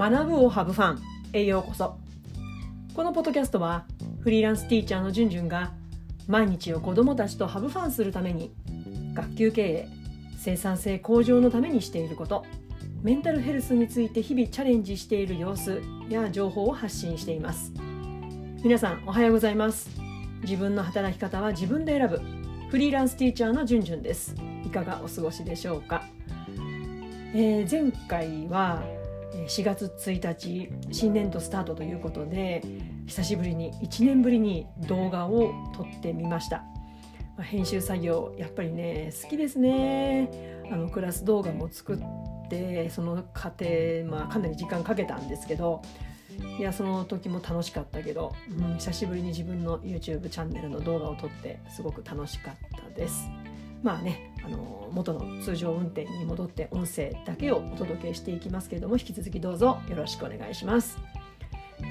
[0.00, 1.02] 学ぶをハブファン
[1.34, 1.98] へようこそ。
[2.94, 3.84] このポッドキャストは
[4.20, 5.74] フリーランスティーチャーのじゅんじゅんが
[6.26, 8.50] 毎日を子どもたちとハブファンするために
[9.12, 9.88] 学級経営
[10.38, 12.46] 生産性向上のためにしていること
[13.02, 17.70] メンタルヘルスについて日々チャレンジしている様子や情報を発信しています。
[18.64, 19.90] 皆さんおはようございます。
[20.40, 22.22] 自分の働き方は自分で選ぶ
[22.70, 24.34] フリーランスティーチャーのじゅんじゅんです。
[24.64, 26.04] いかがお過ごしでしょうか、
[27.34, 28.82] えー、前回は
[29.34, 32.62] 4月1日新年度スタートということで
[33.06, 36.64] 久しぶりに1年ぶりに動画を撮ってみました、
[37.36, 40.30] ま編集作業やっぱりね好きですね
[40.70, 45.82] あのクラス動画も作ってその過程、まあ、かなり時間かけたんですけど
[46.58, 53.28] いやその時も楽しかったけど、うん、久しぶりに自分の YouTube チャンネルの動画を撮ってすごく楽しかったです。
[53.82, 60.98] まあねあの元の通常運転に戻って音声だけをお届けしていきますけれども引き続きどうぞよろしくお願いします。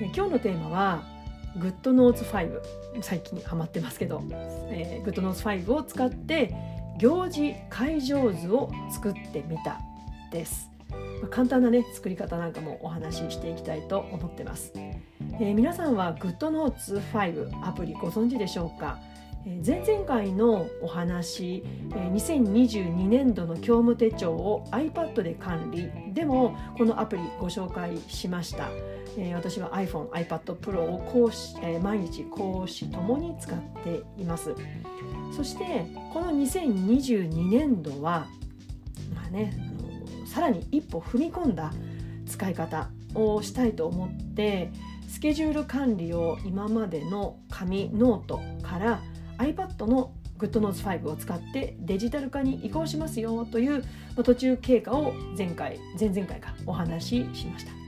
[0.01, 1.03] え今日のテーマは
[1.57, 2.61] グッドノーツ5
[3.01, 4.21] 最近ハマってますけど、
[4.69, 6.53] えー、グッドノーツ5を使って
[6.99, 9.79] 行事会場図を作ってみた
[10.31, 10.69] です。
[11.21, 14.71] まあ、簡単なね作り方なんかもお話ししていきたいと思ってます。
[14.75, 18.99] えー、皆さんはグッドノーツ5アプリご存知でしょうか？
[19.45, 25.89] 前々回のお話2022年度の業務手帳を iPad で管理。
[26.13, 28.69] でもこのアプリご紹介しました。
[29.35, 34.53] 私は iPhone、iPad Pro を講師毎日講師ともに使っています。
[35.35, 38.27] そしてこの2022年度は
[39.15, 39.53] まあね
[40.25, 41.73] さらに一歩踏み込んだ
[42.27, 44.69] 使い方をしたいと思って
[45.07, 49.01] スケジュール管理を今までの紙ノートから
[49.39, 53.83] iPad の GoodNotes5 を使ってデジタル化に移行しますよという
[54.23, 57.79] 途中経過を前回前々回かお話ししました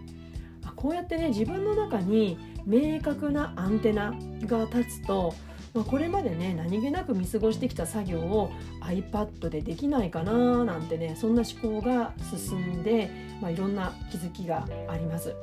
[0.82, 4.14] こうやってね自分の中に明確なアンテナ
[4.46, 5.34] が立つと、
[5.74, 13.12] これまでね何気なく見過ごしてきた作業を iPad でできないかななんてねそんな思考が進んで、
[13.42, 15.36] まあ、いろんな気づきがあります。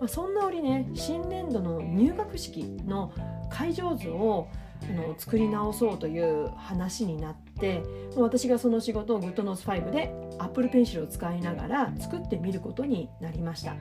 [0.00, 3.12] まあ、そんな折ね新年度の入学式の
[3.48, 4.48] 会場図を
[4.88, 7.82] の作り直そうという話になって
[8.16, 13.74] 私がその仕事を GoodNotes5 で Apple Pencil を使いながら作ってみることになりました。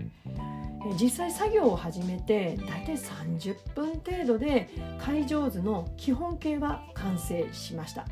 [0.99, 8.07] 実際作業を始めて大体30分程度で会場図の基本形は完成しました。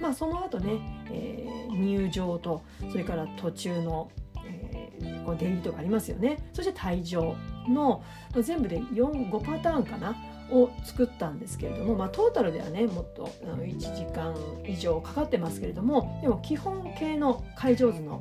[0.00, 0.80] まあその後ね、
[1.10, 4.10] えー、入場とそれから途中の
[4.44, 6.38] えー、こう出入りとかありますよね。
[6.52, 7.36] そして退場
[7.68, 8.02] の
[8.40, 10.16] 全部で45パターンかな
[10.52, 14.34] を作ったんですけれども、まあ、トータルではねもっと1時間
[14.66, 18.20] 以上かかってますけれどもでも基本形の会場図の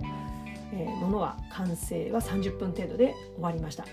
[1.02, 3.86] ものは完成は30分程度で終わりました。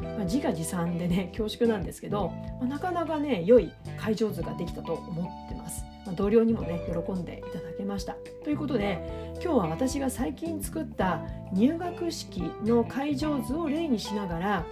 [0.00, 5.84] まあ、自画自賛でね恐縮なんですけど、まあ、なかなかね良い会場図ができたと思ってます。
[6.06, 8.14] まあ、同僚にもね喜んでいただけました。
[8.44, 11.20] ということで今日は私が最近作った
[11.52, 14.66] 入学式の会場図を例にしながら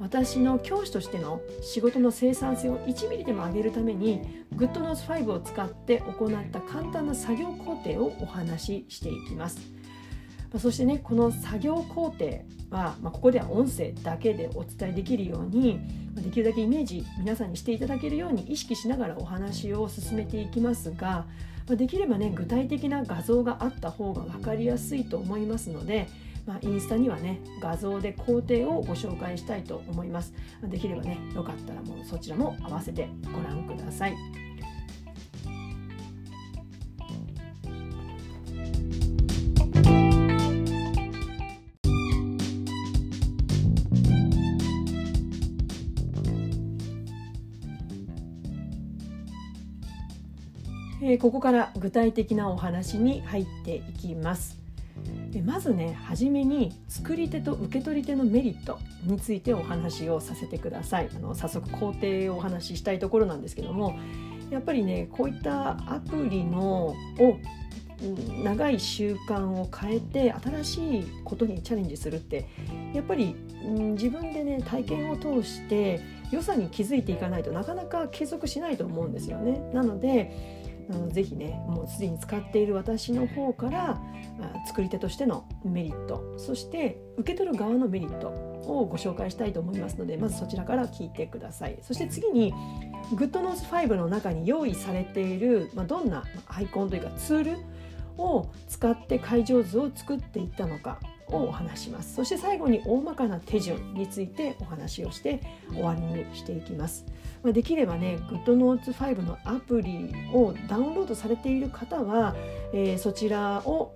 [0.00, 9.60] 私の教師としての仕事の生産性を1ミリでも上げるために GoodNotes5 を使って行った簡単な作業工程をお話ししていきます。
[10.58, 12.40] そしてねこの作業工程
[12.70, 15.78] は、まあ、ここでは音声だけでお伝えできるように
[16.14, 21.26] できるだけイメージ皆さんにしていただけるように意識しながらお話を進めていきますが
[21.68, 26.08] できればね具体的な画像があった方が分かりやすいと思いますので
[26.50, 30.34] まあ、インスタにはね画像で工程をご紹介したいと思います
[30.64, 34.16] できればねよかったらもうそちらも合わせてご覧ください
[51.02, 54.60] えここから具体的なお話に入っていきます。
[55.30, 63.98] でまずね初めに作り手と受け取り手のメリットについてお話をさせてくださいあの早速工程をお話ししたいところなんですけども
[64.50, 66.94] やっぱりねこういったアプリのを
[68.42, 72.48] 長い習慣を変えて新しいことにチャレンジするって
[72.94, 76.00] やっぱり自分でね体験を通して
[76.30, 79.60] 良さに気づいていかないとなかなか継続しないと思うんですよね。
[79.74, 84.00] なのであのぜひねもうすでに使っている私の方から
[84.66, 92.52] 作り手としてのメリットそして受け取る側のメリットをご紹介したいと思いますのでまずそちらから聞いてくださいそして次に
[93.14, 97.58] GoodNotes5 の中に用意されている、まあ、どんなアイコンというかツール
[98.18, 100.98] を使って会場図を作っていったのか
[101.28, 105.40] をお話しますそして最後に大まかな手順についてお話をして
[105.72, 107.06] 終わりにしていきます。
[107.42, 112.34] まあ、できればね GoodNotes5 のアプリをダウンロードされている方は、
[112.72, 113.94] えー、そちらを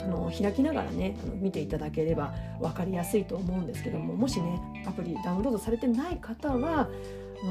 [0.00, 6.88] あの開きながらねあの見ていただければ分かりやすいと思うんですけどももしねアプリダウンロードされてない方は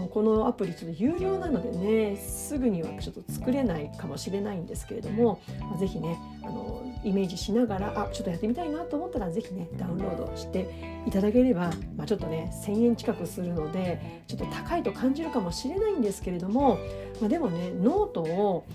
[0.09, 16.77] このアプリちょっと有料なのでねすぐにはちょっと作れないかもしれないんですけれども、まあ、ぜひねあのイメージしながらあちょっとやってみたいなと思ったらぜひねダウンロードしていただければ、まあ、ちょっとね1,000円近くするのでちょっと高いと感じるかもしれないんですけれども、
[17.21, 18.65] まあ、でもねノートを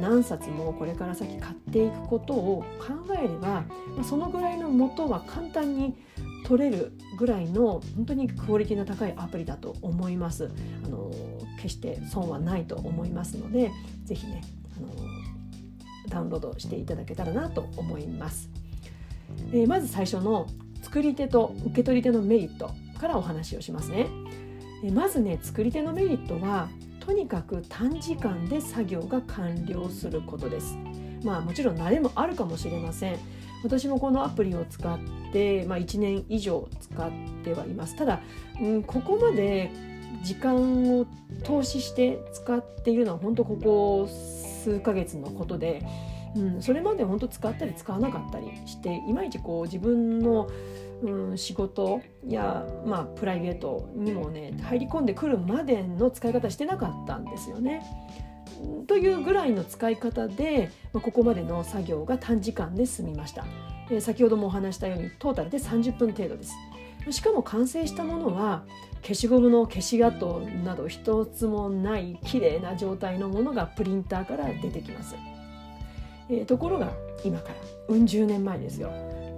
[0.00, 3.66] 何冊もこれから先買っていくことを考えれば、ま
[4.00, 5.94] あ、そのぐらいの元は簡単に
[6.44, 10.50] 取れるぐらいの本当にクオリティの高いアプリだと思います。
[10.84, 11.10] あの
[11.56, 13.70] 決して損はないと思いますので
[14.04, 14.42] ぜひね
[14.76, 14.88] あの
[16.08, 18.50] ダウンロードしていただけたらなと思います。
[19.52, 20.46] えー、まず最初の
[20.82, 22.70] 作り手と受け取り手のメリット
[23.00, 24.06] からお話をしますね。
[24.84, 26.68] えー、まずね作り手のメリットは
[27.00, 30.76] とにかく短時間で作業が完了することです。
[31.22, 33.18] まあもちろん慣れもあるかもしれません。
[33.64, 34.98] 私もこのアプリを使っ
[35.32, 37.10] て、まあ、1年以上使っ
[37.42, 38.20] てはいますただ、
[38.60, 39.70] うん、ここまで
[40.22, 41.06] 時間を
[41.42, 45.82] 投資して使っているのは本当ここ数ヶ月のことで、
[46.36, 50.48] うん、それまで本当使ったり使わなかったりしていまいちこう自分の、
[51.02, 57.82] うん、仕事や、まあ、プライベートにもね入り込んでくるまでの使い方してなかったんですよね。
[58.86, 63.44] というぐらいの使い方で、まここまでの作業が短時間で済みました、
[63.90, 66.54] え先ほどもお話したようにトータルで30分程度です。
[67.10, 68.64] しかも完成したものは
[69.02, 75.14] 消しゴムの消し跡など一つもない綺麗な状態のものがプリンターから出てきます、
[76.30, 77.54] えー、ところが今から
[77.88, 78.90] うん十年前ですよ。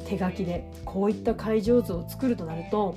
[0.07, 2.97] 手書きでこういった解錠図を作るとなると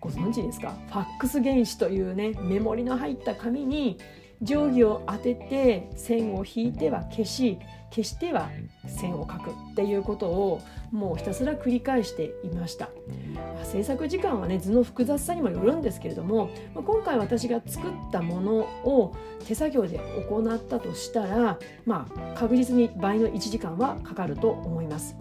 [0.00, 0.74] ご存知ですか？
[0.88, 3.98] ファックス原子というねメモリの入った紙に
[4.42, 7.58] 定規を当てて線を引いては消し
[7.94, 8.50] 消しては
[8.88, 10.60] 線を描くっていうことを
[10.90, 12.90] もうひたすら繰り返していました、
[13.34, 18.52] まあ、制作時間はね図の複雑さにもよるんですけれども、まあ、今回私が作ったもの
[18.84, 19.14] を
[19.46, 25.16] 手作業で行ったとしたら、まあ、確実に倍の1時間はかかると思います。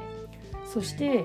[0.66, 1.24] そして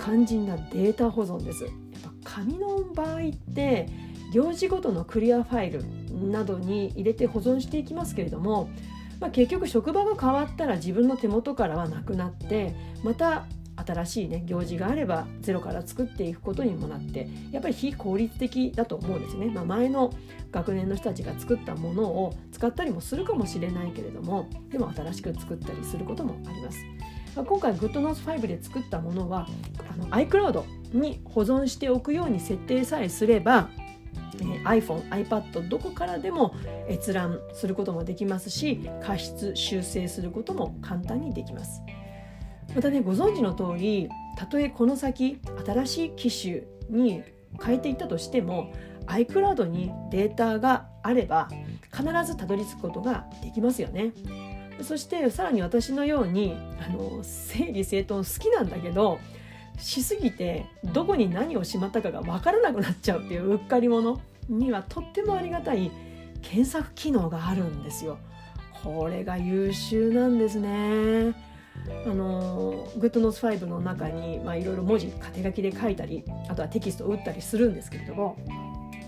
[0.00, 1.64] 肝心なデータ保存です。
[1.64, 1.72] やっ
[2.02, 3.88] ぱ紙の場合って
[4.32, 5.84] 行事ごとのクリアファイル
[6.26, 8.68] などに入れて保存していきますけれども、
[9.20, 13.46] まあ、結局職場が変わったら自分の手元からはなくなってまた
[13.86, 20.12] 新しいね行事があればゼロから作っていくことにもなってやっぱり非効率的だと思うんですね、まあ、前の
[20.50, 26.78] 学年の人たちが作ったものを使ったりもするかもしれないけれどもでも新しく作ったりすることもあります。
[27.36, 29.46] まあ、今回 GoodNotes5 で作ったものは
[29.92, 33.68] あの iCloud に保存しておくように設定さえすれば
[34.64, 36.54] iPhone、iPad どこからでも
[36.88, 41.82] 閲覧することもできますし加筆修正することも簡単にできます。
[42.74, 47.22] またねご存知の通りたとえこの先新しい機種に
[47.64, 48.72] 変えていったとしても
[49.06, 51.48] iCloud にデータがあれば
[51.90, 54.12] 必ずたどり着くことができますよね。
[54.82, 56.54] そしてさらに私のように
[56.86, 59.18] あの整理整頓好きなんだけど
[59.78, 64.20] しすぎてどこに何をしまったかが分からなくなっちゃうっていううっかり者。
[64.48, 65.90] にはとってもありがたい
[66.42, 68.18] 検索機能があるんですよ。
[68.82, 71.34] これが優秀なんですね。
[72.06, 78.36] あの GoodNotes5 の中にいろいろ文字手書きで書いたりあとはテキストを打ったりするんですけれども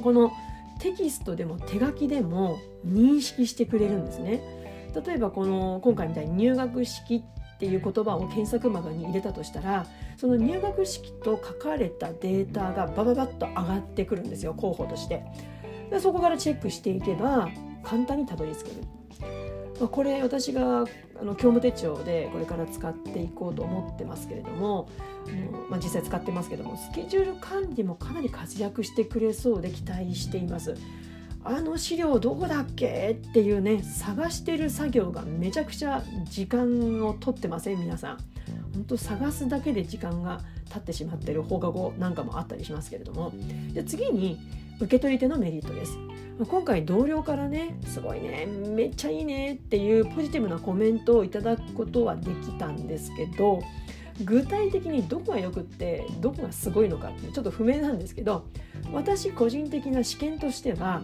[0.03, 0.31] この
[0.79, 4.41] テキストでも手書きでも認識してくれるんですね。
[5.07, 7.25] 例えばこの今回みたいに入学式
[7.61, 9.85] っていう言葉を検索窓に入れたとしたら
[10.17, 15.23] その入学式と書かれたデータがバババッと上がってくるんですよ候補として。
[15.91, 17.51] でそこからチェックしていけば
[17.83, 18.77] 簡単にたどり着ける、
[19.79, 24.89] まあ、これ私があの業務手帳でこれから使っていこうと思ってますけれども、
[25.69, 30.77] まあ、実際使ってますけどもスケジュール管理もかなり活躍してくれそうで期待しています。
[31.43, 33.19] あの資料どこだっけ？
[33.29, 37.79] っていうね探してる作業がめちゃくちゃ時間を取ってません？
[37.79, 38.19] 皆さん。
[38.75, 40.41] 本当探すだけで時間が
[40.73, 43.33] 経ってしまってる放課後なんかもあったりしますけれども。
[43.73, 44.39] で次に
[44.77, 45.97] 受け取り手のメリットです。
[46.49, 53.61] 今回同僚からねすごいねめっちゃいいねっていうポジティブなコメントをいただくことはできたんですけど
[54.25, 58.47] 具体的にどこがよくってどこがすごいのかってちょっと不明なんですけど
[58.93, 61.03] 私個人的な試験としては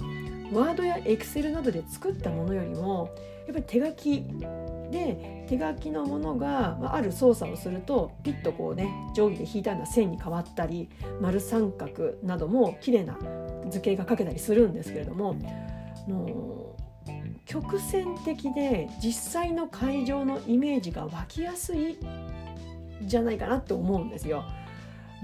[0.53, 3.11] ワードやエクセルなどで作ったものよりも
[3.47, 4.25] やっぱり手書き
[4.91, 10.89] で手書きのものが、まあ、ある操作をするとピッとこうね定規で引いたような線に変わったり
[11.21, 13.19] 丸三角なども綺麗な
[13.69, 15.37] 図形が描けたりするんですけれども
[16.09, 16.75] の
[17.45, 21.99] 曲線的で実際の会場のイメージが湧きやすい
[23.03, 24.45] じゃないかなって思うんですよ。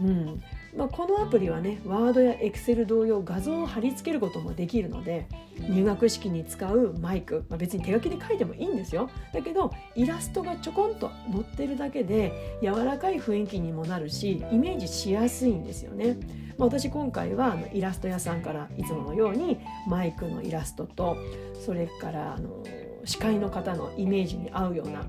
[0.00, 0.42] うん
[0.76, 5.26] まあ、このアプリはねワードやエクセル同様画像を貼り付けることもできるので
[5.68, 16.16] 入学式に使うマイク、まあ、別に手書きで書いてもいいんですよだけどイラストがちょこんと載ってるだけで柔らかい雰囲気にもなるしイメージしやすいんですよね。
[16.58, 21.16] まあ、私今回はあのイラスト屋さんからいつものようにマイクのイラストと
[21.64, 22.62] それからあの
[23.04, 25.06] 司会の方のイメージに合うような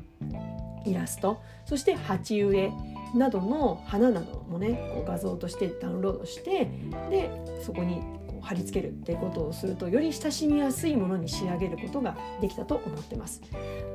[0.86, 2.72] イラストそして鉢植え
[3.14, 6.70] などの花などもねこう画像としてダウンロードして
[7.10, 7.30] で
[7.64, 13.42] そこにこう貼り付けるっていうことをするとより親しみやすいものに仕上げることができたと思ってます。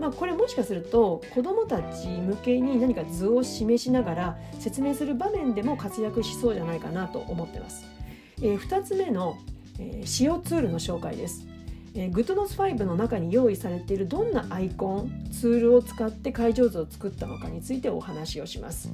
[0.00, 7.84] まあ、これもしかすると子どもたち向けに何か図を示しながら説明する場面でも活躍しそうじゃないかなと思ってます。
[8.40, 9.36] えー、2つ目の、
[9.80, 11.47] えー、使用ツールの紹介です。
[11.98, 18.92] えー、GoodNotes5 の中に用意されているどんなアイコンツールを使って会場図を作ったのかについてお話をします、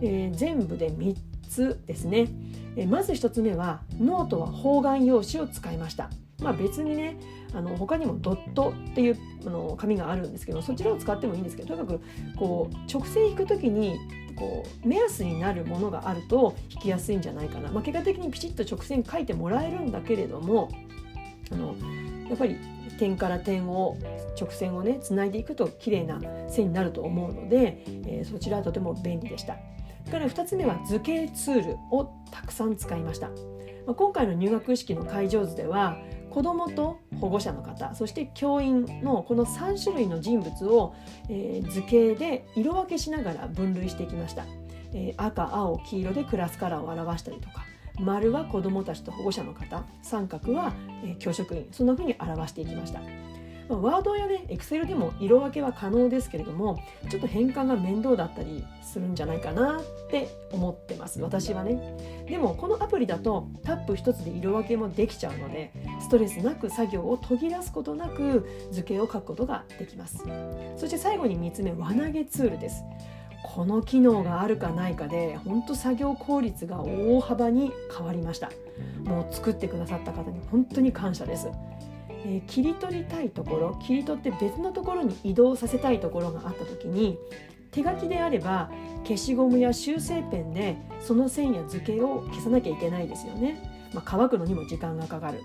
[0.00, 1.16] えー、全部で3
[1.48, 2.28] つですね、
[2.76, 6.10] えー、まず1つ目はノートは方眼用紙を使いました。
[6.40, 7.18] まあ別にね
[7.52, 12.00] あの他にもドットっていうあの紙があるんですけどそちらを使ってもいいんですけどとにかく
[12.36, 13.98] こう直線引く時に
[14.36, 20.70] こう目安になるものがあると引きやすいんじゃないかな、まあ、結果的にピチッと直線書いてもらえるんだけれども
[21.50, 21.74] あの
[22.28, 22.56] やっぱり
[22.98, 23.96] 点から点を
[24.38, 29.56] 直線をねつないでいくと綺麗な線になると思うので、えー、そちらはとても便利でした。
[30.10, 33.28] から2つ目は図形ツールをたくさん使いました。
[33.28, 35.98] まあ、今回の入学式の会場図では
[36.30, 40.94] 子どもと保護者の方そして教員のこの3種類の人物を、
[41.30, 44.44] えー、図形で色分けしながら分類していきました。
[44.94, 47.66] えー、赤青黄色でクラスカラーを表したりとか
[48.00, 50.72] 丸は子どもたちと保護者の方三角は、
[51.04, 53.00] え教職員そんな風に表していきました。
[53.68, 62.24] ワードやね、エクセルでも色分けは可能ですけれども、ちょっと変換が面倒だったりするんじゃないかなって思ってます、私はね。
[62.26, 70.24] でも、このアプリだとタップ一つで色分けもできちゃうので、ストレスなく作業を途切らすことなく図形を書くことができます。
[70.76, 72.84] そして最後に3つ目、輪投げツールです。
[73.42, 78.50] この機能があるかないかで本当作業効率が大幅に変わりました。
[79.04, 81.48] もう作ってくださった方に本当に感謝です、
[82.08, 87.18] えー、切り取りたいところ切り取って別のところに移動させたいところがあった時に
[87.70, 88.70] 手書きであれば
[89.04, 95.40] 消しゴムや修正ペンでその線や図形を消さなきゃいけないですよね、まあ、乾くのにも時間がかかる。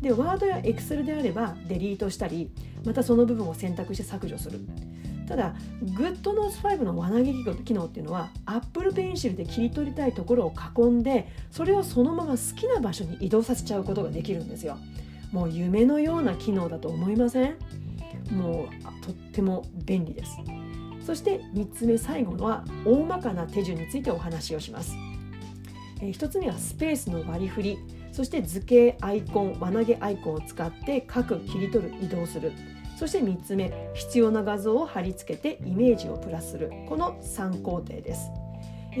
[0.00, 2.50] でワードやエクセルであればデリートしたり
[2.84, 4.60] またその部分を選択して削除する
[5.26, 7.32] ただ GoodNotes5 の輪投げ
[7.64, 14.78] 機能っていうのは Apple Pencil で切り取りたいところを囲んでそれをそのまま好きな場所に移動させちゃうことができるんですよ。
[15.32, 17.56] もう夢のような機能だと思いません？
[18.30, 18.68] も
[19.02, 20.38] うとっても便利です。
[21.04, 24.96] そして3つ目最後のは大まかな手順についてお話をします、
[26.00, 27.78] えー、1つ目はスペースの割り振り。
[28.12, 32.52] そして図形アイコン輪投げアイコンを使って各切り取る移動する。
[32.96, 36.72] そして3つ目必要な画像を貼り付けてイメージをプラスする。
[36.88, 38.30] この3工程です。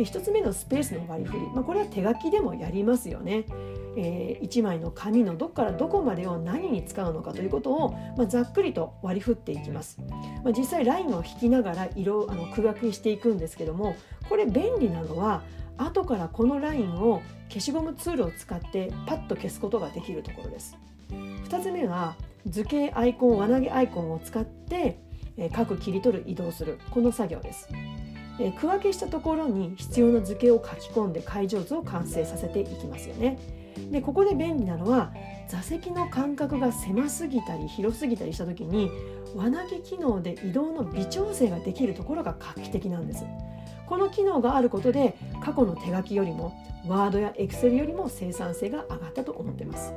[0.02, 3.46] 1つ目のスペースの割り振り、まあ、これは手書きでもやりますよね、
[3.96, 9.98] えー、1枚の紙のどこからどこまでを何に使うのかということを、まあ、ざっくりと割り振っていきます、
[10.44, 13.96] まあ、実際ラインを引きながら色あの区分けしていくんですけども
[14.28, 15.42] これ便利なのは
[15.78, 20.76] 後からこのラインを消しゴムツールを使ってパッと消すことができるところです。
[21.10, 25.00] 2つ目は図形アイコン輪投げアイコンを使って、
[25.36, 27.68] え各切り取る移動するこの作業です、
[28.40, 33.38] え区分けしたところに必要な図形を書き込んで解上図を完成させていきますよね。
[33.90, 35.12] でここで便利なのは
[35.48, 38.90] 座席の間隔が狭すぎたり広すぎたりした時に
[39.34, 43.24] 輪投げ機能で移動の微調整ができるところが画期的なんです。
[43.86, 46.54] この機能があることで過去の手書きよりも
[46.86, 49.92] ワードやエクセルよりも生産性が上がったと思ってます。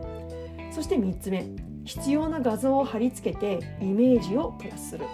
[0.71, 1.47] そして3つ目
[1.89, 5.05] 必要な画像を貼り付けてイメージをプラスする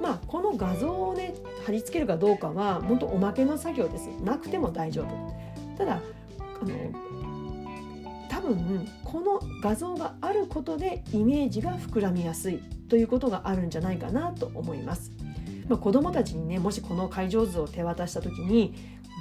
[0.00, 1.34] まあこの画像をね
[1.66, 6.00] 貼り付けるかどうかは本当おまけの作業ですなくても大丈夫ただ
[6.62, 6.70] あの
[8.28, 15.10] 多分この画像があることでイメージが膨らみやすいということがあるんじゃないかなと思います。
[15.68, 18.74] まあ、子どもたちにねもしこの会場図を手渡した時に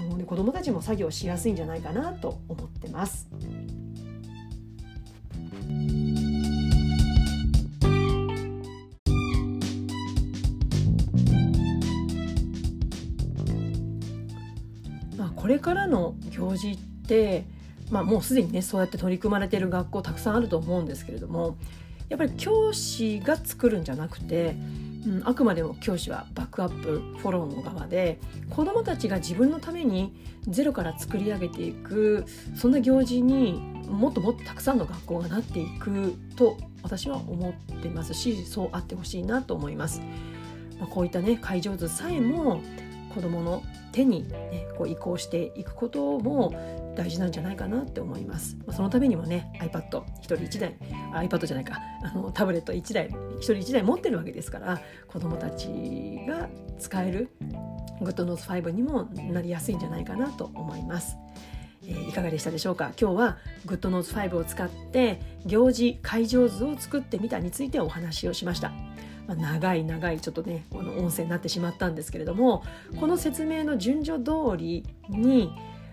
[0.10, 3.30] もう、ね、子どもたちも作業しやすいんじゃないかなと思ってます。
[16.32, 17.46] 行事って、
[17.92, 21.58] まあ、もうすでにねそうやって取り組まれてる学校たくさんあると思うんですけれども
[22.10, 24.56] やっぱり教師が作るんじゃなくて
[25.06, 30.16] うん、あくまでも教師はバックアップフォローの側で子どもたちが自分のために
[30.48, 32.26] ゼロから作り上げていく
[32.56, 33.54] そんな行事に
[33.88, 40.02] もっともっとたくさんの学校がなっていくと私は思ってますしそうあってほしいなと思います。
[40.80, 42.62] まあ、こういったね会場図さえも
[43.14, 43.64] 子どもの
[43.94, 48.58] 手に、ね、こう移行していくことも大事なんじゃないかなって思います。
[48.66, 50.76] まあ、そのためにもね iPad 1人1台
[51.14, 55.68] iPad じゃないかあのタブレット1台1人1台持ってるわけですから子どもたち
[56.28, 57.30] が使える
[58.02, 61.18] GoodNotes5 にもなりやすいんじゃないかなと思います。
[61.86, 62.92] えー、いかがでしたでしょうか？
[63.00, 68.72] 今日は GoodNotes5 を使って行事会場図を作ってみたについてお話をしました。
[69.28, 72.64] まあ、長い長いちょっとねこの音声になってしまったんですけれども
[73.00, 75.52] この説明の順序通りに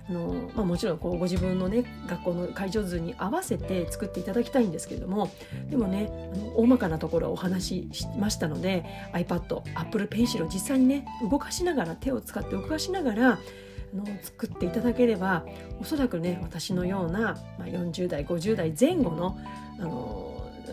[0.08, 5.30] あの、まあ、もちろんこうご自分のね学校の会場図に合わせて作っていただきたいんですけれども
[5.70, 13.38] でもねあの大まかなところはお話ししましたので iPad、Apple Pencil を実際にね動かしながら手を使って動かしながら
[13.94, 15.44] の作っていただければ
[15.80, 19.38] おそらくね私のような、まあ、40代50代前後の
[19.78, 20.29] あの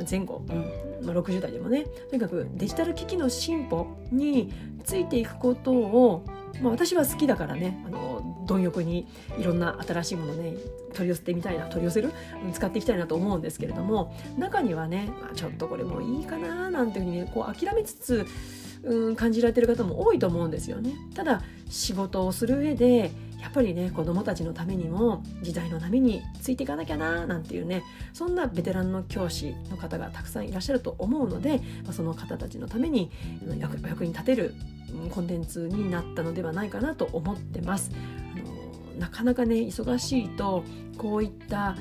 [0.09, 1.05] 前後、うん。
[1.05, 1.85] まあ、60代でもね。
[2.09, 4.51] とにかくデジタル機器の進歩に
[4.83, 6.25] ついていくことを、
[6.61, 7.83] まあ、私は好きだからね。
[7.85, 9.05] あの貪欲に
[9.37, 10.53] いろんな新しいものね
[10.93, 12.13] 取り寄せてみたいな取り寄せる？
[12.53, 18.25] 使っていきたいなと思うんですけれども中にはね、まあ、ちょっとこれもいいかななんていうふうに、ね、こう諦めつつ
[18.83, 20.93] うん感じられてる方も多いと思うんですよね。
[21.13, 33.11] ただ仕事をする上でやっぱりね子どもたちのためにも時代の波についていかなきゃななんていうねそんなベテランの教師の方がたくさんいらっしゃると思うので、まあ、その方たちのために
[33.59, 34.55] 役役に立てる
[35.11, 37.91] コンテンツになったのではないかなと思ってます。
[38.35, 40.63] あのなかなかね忙しいと
[40.97, 41.75] こういった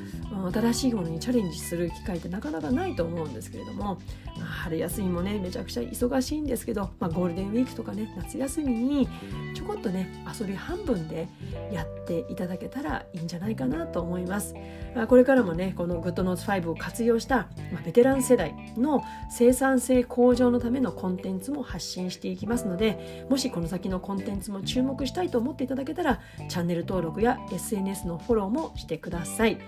[0.53, 3.99] 新しいものにチャレンジする機会ってなかなかないと思うんですけれども、
[4.39, 9.09] 春休みもねめちゃくちゃ忙しいんですけど、まあ、ゴールデンウィークとかね夏休みに
[9.55, 11.29] ちょこっとね遊び半分で
[11.73, 14.55] やっていただけたらいいんじゃないかなと思います。
[14.95, 29.06] まあ、これからもねこの GoodNotes5 を活用した、まあ、ベテラン世代の生産性向上のためのコンテンツも発信していきますのでもしこの先のコンテンツも注目したいと思っていただけたらチャンネル登録や SNS のフォローもしてください。
[29.07, 29.59] ください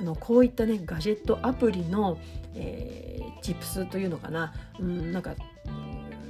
[0.00, 2.18] あのこういったねガジェットアプリの、
[2.56, 5.36] えー、チップスというのかな、うん、なんか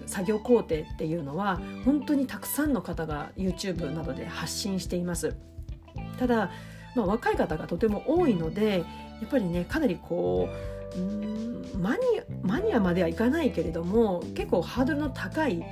[0.05, 5.37] 作業工程っていうのは本当にたくさんの方が YouTube などで発信しています。
[6.19, 6.51] ただ、
[6.95, 8.85] まあ、若い方がとても多いのでや
[9.27, 11.49] っぱりねかなりこううん
[11.81, 12.03] マニ
[12.43, 15.65] マニアまではいかないけれども結構ハードルの高い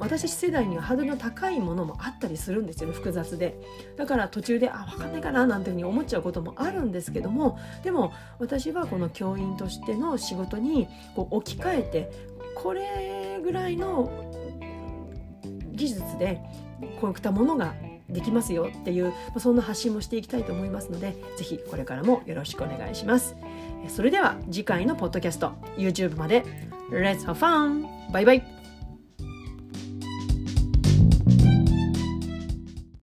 [0.00, 3.56] 私たち世代にはハードルの高いものもあったりするんですよね複雑で。
[3.96, 12.10] だから途中であ分かんないかななんていうふうに思っちゃうこともあるんですけどもでも私はこの教員としての仕事にこう置き換えて
[12.56, 14.10] これぐらいの
[15.72, 16.40] 技術で
[17.00, 17.74] こういったものが
[18.08, 23.36] できますよっていうまそんな発信もしていきたいと思いますのでぜひこれからもよろしくお願いします。
[23.88, 26.44] それでは次回のポッドキャスト YouTube まで。
[26.90, 27.86] Let's have fun!
[28.10, 28.57] バイバイ